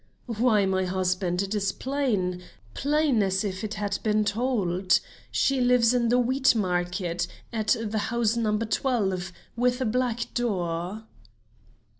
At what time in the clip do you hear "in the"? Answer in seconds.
5.93-6.17